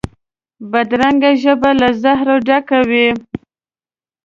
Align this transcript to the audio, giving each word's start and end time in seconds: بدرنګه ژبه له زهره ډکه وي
بدرنګه 0.71 1.31
ژبه 1.43 1.71
له 1.79 1.89
زهره 2.03 2.35
ډکه 2.47 2.79
وي 2.89 3.07